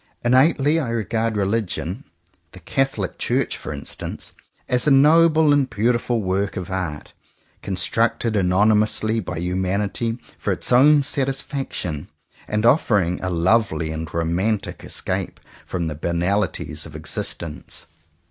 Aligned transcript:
Innately 0.25 0.79
I 0.79 0.89
regard 0.89 1.37
religion— 1.37 2.05
the 2.53 2.59
Catholic 2.59 3.19
Church 3.19 3.55
for 3.55 3.71
instance— 3.71 4.33
as 4.67 4.87
a 4.87 4.89
noble 4.89 5.53
and 5.53 5.69
beautiful 5.69 6.23
work 6.23 6.57
of 6.57 6.71
art, 6.71 7.13
constructed 7.61 8.35
anonymously 8.35 9.19
by 9.19 9.37
humanity 9.37 10.17
for 10.39 10.51
its 10.51 10.71
own 10.71 11.03
satisfaction, 11.03 12.09
and 12.47 12.65
offering 12.65 13.21
a 13.21 13.29
lovely 13.29 13.91
and 13.91 14.11
romantic 14.11 14.83
escape 14.83 15.39
from 15.67 15.85
the 15.85 15.95
banali 15.95 16.51
ties 16.51 16.87
of 16.87 16.95
existence. 16.95 17.85